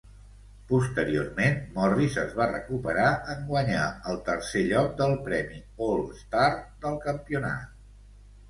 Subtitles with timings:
[0.69, 6.49] Posteriorment, Morris es va recuperar en guanyar el tercer lloc del Premi All-Star
[6.87, 7.81] del campionat.